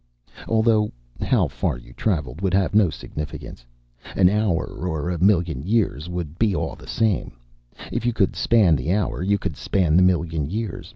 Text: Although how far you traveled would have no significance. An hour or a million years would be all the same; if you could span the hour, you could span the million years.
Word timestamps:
Although 0.47 0.91
how 1.21 1.47
far 1.47 1.77
you 1.77 1.93
traveled 1.93 2.41
would 2.41 2.55
have 2.55 2.73
no 2.73 2.89
significance. 2.89 3.67
An 4.15 4.29
hour 4.29 4.65
or 4.65 5.11
a 5.11 5.19
million 5.21 5.61
years 5.61 6.09
would 6.09 6.39
be 6.39 6.55
all 6.55 6.73
the 6.75 6.87
same; 6.87 7.33
if 7.91 8.03
you 8.03 8.11
could 8.11 8.35
span 8.35 8.75
the 8.75 8.91
hour, 8.93 9.21
you 9.21 9.37
could 9.37 9.55
span 9.55 9.95
the 9.95 10.01
million 10.01 10.49
years. 10.49 10.89